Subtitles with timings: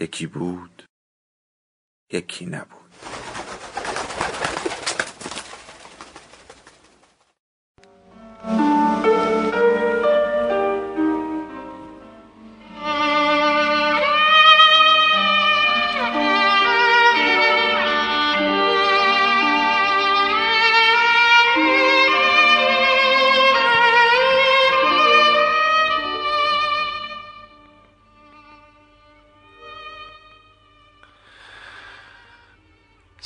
[0.00, 0.82] یکی بود
[2.12, 3.23] یکی نبود.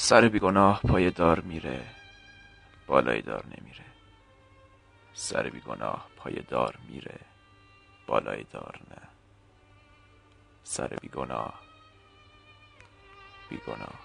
[0.09, 1.85] سر بیگناه پای دار میره
[2.87, 3.85] بالای دار نمیره.
[5.13, 7.21] سر بیگناه پای دار میره
[8.07, 9.09] بالای دار نه.
[10.65, 11.61] سر بیگناه
[13.49, 13.99] بیگناه.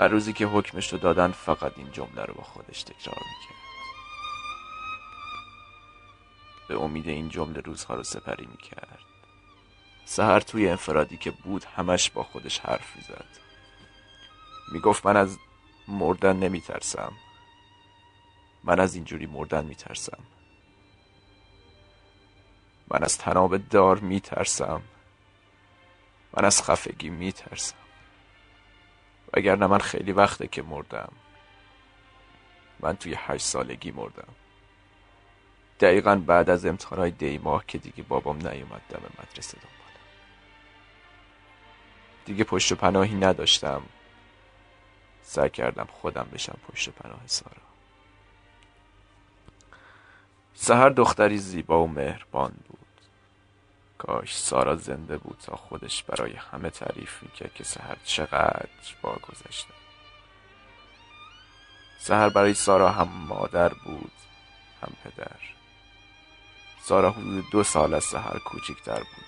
[0.00, 3.64] هر روزی که حکمش رو دادن فقط این جمله رو با خودش تکرار می‌کرد.
[6.68, 9.13] به امید این جمله روزها رو سپری می‌کرد.
[10.04, 13.26] سهر توی انفرادی که بود همش با خودش حرف می‌زد.
[14.72, 15.38] می‌گفت من از
[15.88, 17.12] مردن نمیترسم.
[18.64, 20.18] من از اینجوری مردن میترسم.
[22.88, 24.82] من از تناب دار میترسم.
[26.36, 27.76] من از خفگی میترسم.
[29.34, 31.12] وگرنه من خیلی وقته که مردم.
[32.80, 34.28] من توی هشت سالگی مردم.
[35.80, 39.83] دقیقا بعد از امتحانهای دی ماه که دیگه بابام نیومد دم مدرسه دنبال.
[42.24, 43.82] دیگه پشت و پناهی نداشتم.
[45.22, 47.64] سعی کردم خودم بشم پشت پناه سارا.
[50.54, 52.78] سهر دختری زیبا و مهربان بود.
[53.98, 58.68] کاش سارا زنده بود تا خودش برای همه تعریف می‌کرد که سهر چقدر
[59.02, 59.74] با گذشته.
[61.98, 64.12] سهر برای سارا هم مادر بود
[64.82, 65.40] هم پدر.
[66.82, 69.26] سارا حدود دو سال از سهر کوچکتر بود.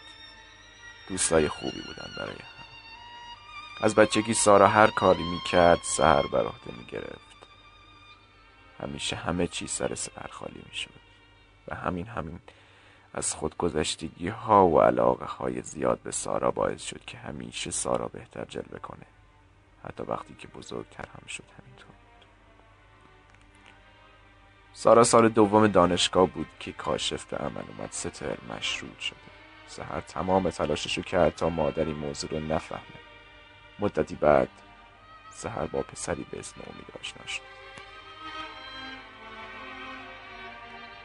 [1.09, 2.56] دوستای خوبی بودن برای هم
[3.81, 7.27] از بچگی سارا هر کاری می‌کرد سهر بر عهده می‌گرفت.
[8.81, 10.91] همیشه همه چیز سر سهر خالی می‌شد.
[11.69, 12.41] و همین همین
[13.15, 18.45] از خودگذشتگی ها و علاقه های زیاد به سارا باعث شد که همیشه سارا بهتر
[18.45, 19.07] جلوه کنه.
[19.85, 21.91] حتی وقتی که بزرگتر هم شد همینطور.
[24.73, 29.17] سارا سال دوم دانشگاه بود که کاشف به عمل اومد ستر مشروط شده.
[29.67, 33.06] سهر تمام تلاششو کرد تا مادری موضوع رو نفهمه.
[33.79, 34.49] مدتی بعد
[35.31, 37.43] سهر با پسری به اسم امید آشنا شد.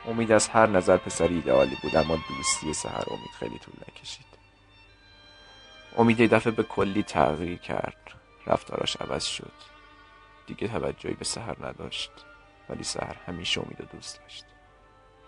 [0.08, 4.26] امید از هر نظر پسری ایدئالی بود اما دوستی سهر امید خیلی طول نکشید.
[5.98, 8.12] امید یه دفعه به کلی تغییر کرد.
[8.48, 9.54] رفتاراش عوض شد.
[10.48, 12.12] دیگه توجهی به سهر نداشت
[12.70, 14.46] ولی سهر همیشه امید و دوست داشت.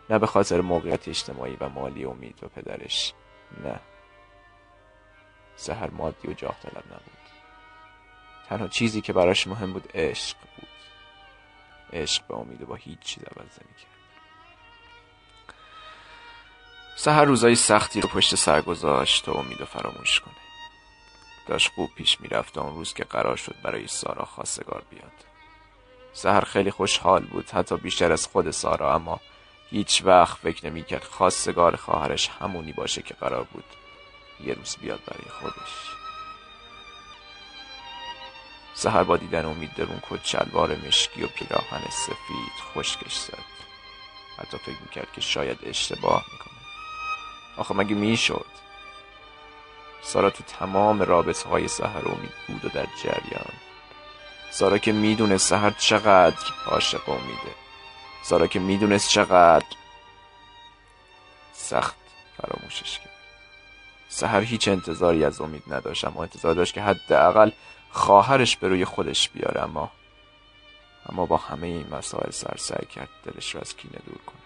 [0.10, 3.14] نه به خاطر موقعیت اجتماعی و مالی امید و پدرش
[3.64, 3.80] نه.
[5.56, 7.18] سهر مادی و جاه طلب نبود.
[8.50, 10.68] تنها چیزی که براش مهم بود عشق بود.
[11.94, 13.94] عشق به امید با هیچ چیز عوض کرد
[16.96, 20.34] سهر روزای سختی رو پشت سر گذاشت تا امید و فراموش کنه.
[21.48, 25.12] داشت خوب پیش می‌رفت اون روز که قرار شد برای سارا خواستگار بیاد.
[26.14, 29.20] سهر خیلی خوشحال بود حتی بیشتر از خود سارا اما
[29.70, 33.64] هیچ وقت فکر نمی‌کرد خواستگار خواهرش همونی باشه که قرار بود.
[34.40, 35.72] یه روز بیاد برای خودش.
[38.74, 43.54] سهر با دیدن امید درون کت شلوار مشکی و پیراهن سفید خشکش زد.
[44.38, 46.54] حتی فکر می‌کرد که شاید اشتباه می‌کنه.
[47.58, 48.46] آخه مگه می‌شد؟
[50.02, 53.54] سارا تو تمام رابطه های سهر امید بود و در جریان.
[54.52, 57.56] سارا که می‌دونه سهر چقدر عاشق امیده.
[58.24, 59.66] سارا که می‌دونست چقدر
[61.54, 61.96] سخت
[62.38, 63.13] فراموشش کرد.
[64.14, 67.52] سهر هیچ انتظاری از امید نداشت اما انتظار داشت که حداقل
[67.92, 69.92] خواهرش به روی خودش بیاره اما
[71.10, 74.42] اما با همه این مسائل سر سعی کرد دلش رو از کینه دور کنه.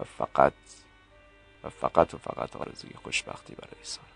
[0.00, 0.52] و فقط
[1.64, 4.06] و فقط و فقط آرزوی خوشبختی برای سارا.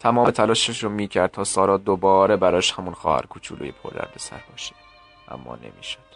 [0.00, 4.74] تمام تلاشش رو می‌کرد تا سارا دوباره براش همون خواهر کوچولوی پر سر باشه
[5.28, 6.06] اما نمی‌شد.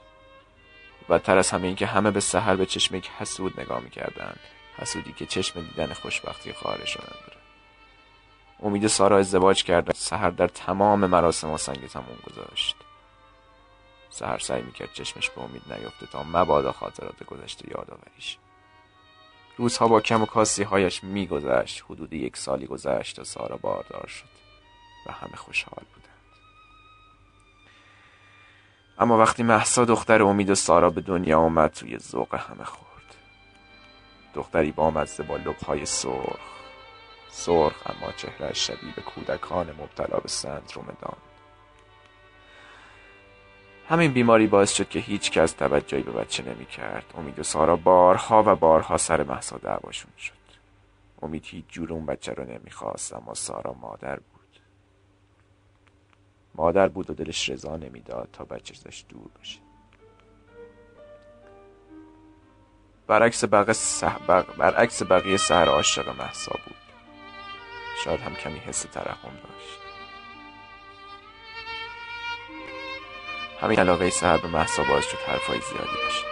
[1.09, 4.41] بدتر از همه این که همه به سحر به چشم یک حسود نگاه می‌کردند.
[4.81, 7.41] حسودی که چشم دیدن خوشبختی خواهرشان داره.
[8.62, 12.77] امید سارا ازدواج کرد سحر در تمام مراسم سنگ تموم گذاشت.
[14.11, 18.38] سحر سعی می‌کرد چشمش به امید نیفته تا مبادا خاطرات گذشته یادآوریش.
[19.56, 21.85] روزها با کم و کاسی هایش میگذشت.
[21.88, 24.29] حدود یک سالی گذشت تا سارا باردار شد
[25.06, 26.00] و همه خوشحال بودند.
[28.99, 32.90] اما وقتی محسا دختر امید و سارا به دنیا آمد توی ذوق همه خورد.
[34.35, 36.41] دختری بامزه با لبهای سرخ
[37.31, 41.17] سرخ اما چهره شبیه به کودکان مبتلا به سندروم دان
[43.91, 47.15] همین بیماری باعث شد که هیچ کس توجهی به بچه نمی کرد.
[47.19, 50.33] امید و سارا بارها و بارها سر محسا دعواشون شد.
[51.23, 54.61] امید هیچ جور اون بچه رو نمی‌خواست اما سارا مادر بود.
[56.55, 59.59] مادر بود و دلش رضا نمی‌داد تا بچه ازش دور بشه.
[63.11, 64.19] برعکس بقیه, سح...
[64.59, 66.77] برعکس بقیه سهر عاشق محسا بود.
[68.05, 69.79] شاید هم کمی حس ترحم داشت.
[73.61, 76.25] همین علاقه سهر به محسا باعث شد حرفای زیادی بشه.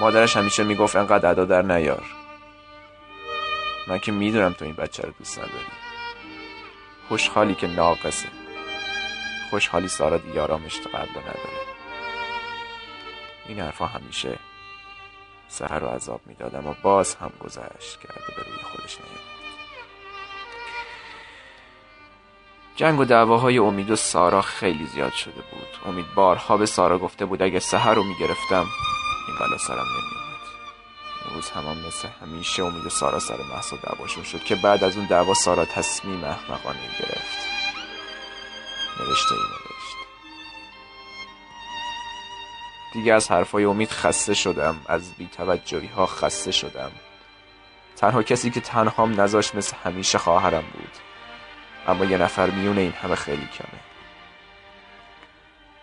[0.00, 2.04] مادرش همیشه می‌گفت انقدر ادا در نیار.
[3.88, 5.72] من که می‌دونم تو این بچه رو دوست نداری.
[7.08, 8.28] خوشحالی که ناقصه.
[9.50, 11.58] خوشحالی سارا دیگه آرامش قبل نداره.
[13.48, 14.38] این حرفها همیشه
[15.58, 19.38] سهر رو عذاب می‌داد اما باز هم گذشت کرده به روی خودش نیاد
[22.76, 25.92] جنگ و دعواهای امید و سارا خیلی زیاد شده بود.
[25.92, 28.66] امید بارها به سارا گفته بود اگه سهر رو می‌گرفتم
[29.28, 30.28] این بلا سرم نمیومد
[31.34, 35.06] روز هم, مثل همیشه امید و سارا سر محصا دعواشون شد که بعد از اون
[35.06, 37.38] دعوا سارا تصمیم احمقانه گرفت.
[39.00, 39.57] نوشته ای
[42.92, 46.90] دیگه از حرفای امید خسته شدم از بیتوجهی ها خسته شدم.
[47.96, 50.92] تنها کسی که تنهام نذاشت مثل همیشه خواهرم بود.
[51.86, 53.80] اما یه نفر میونه این همه خیلی کمه.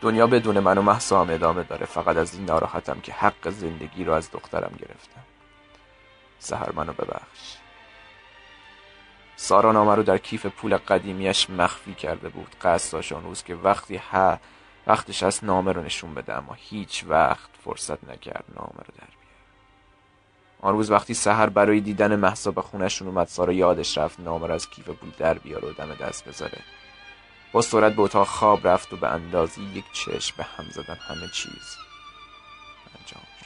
[0.02, 1.86] دنیا بدون من و محسا هم ادامه داره.
[1.86, 5.24] فقط از این ناراحتم که حق زندگی رو از دخترم گرفتم.
[6.40, 7.56] سهر منو ببخش.
[9.36, 12.56] سارا نامه رو در کیف پول قدیمیش مخفی کرده بود.
[12.62, 14.40] قصد داشت اون روز که وقتی ها
[14.88, 19.16] وقتش از نامه رو نشون بده اما هیچ وقت فرصت نکرد نامه رو در
[20.66, 24.70] آن روز وقتی سحر برای دیدن محسا به خونشون اومد سارا یادش رفت نامه از
[24.70, 26.58] کیف پول در بیاره و دم دست بذاره.
[27.52, 31.28] با سرعت به اتاق خواب رفت و به اندازی یک چشم به هم زدن همه
[31.34, 31.78] چیز
[33.00, 33.46] انجام شد.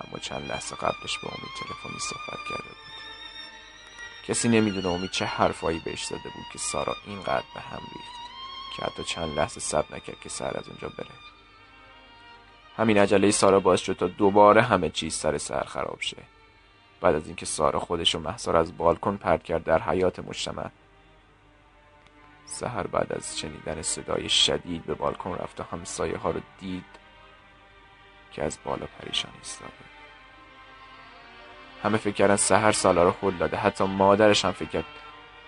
[0.00, 2.86] اما چند لحظه قبلش به امید تلفنی صحبت کرده بود.
[4.28, 8.15] کسی نمی‌دونه امید چه حرفایی بهش زده بود که سارا اینقدر به هم ریخت.
[8.76, 11.08] که حتی چند لحظه صبر نکرد که سر از اونجا بره.
[12.76, 16.22] همین عجله سارا باعث شد تا دوباره همه چیز سر سر خراب شه.
[17.00, 20.70] بعد از اینکه سارا خودش و محسا از بالکن پرت کرد در حیات مجتمع
[22.46, 26.84] سهر بعد از شنیدن صدای شدید به بالکن رفت و همسایه ها رو دید
[28.32, 29.72] که از بالا پریشان ایستاده.
[31.82, 34.84] همه فکر کردن سهر سالا رو خود داده حتی مادرش هم فکر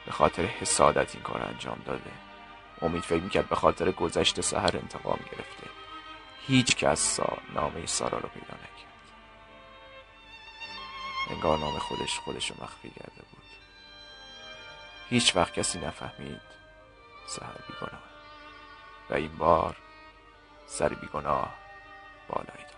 [0.07, 2.28] به خاطر حسادت این کار انجام داده.
[2.83, 5.71] امید فکر می‌کرد به خاطر گذشته سهر انتقام گرفته.
[6.47, 8.79] هیچ کس سا نامه سارا رو پیدا نکرد.
[11.31, 13.43] انگار نام خودش خودش رو مخفی کرده بود.
[15.11, 16.41] هیچ وقت کسی نفهمید
[17.27, 18.03] سهر بیگناه.
[19.11, 19.77] و این بار
[20.67, 21.55] سر بیگناه
[22.29, 22.78] بالایی دار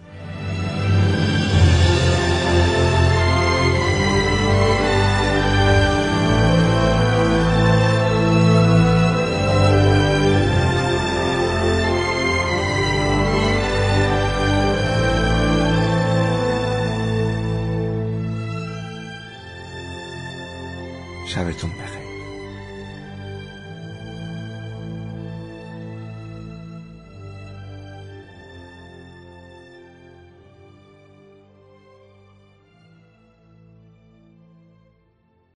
[21.31, 22.00] sabes un.